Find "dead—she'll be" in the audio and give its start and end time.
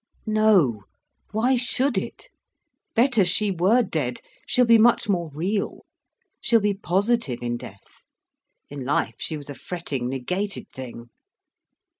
3.83-4.79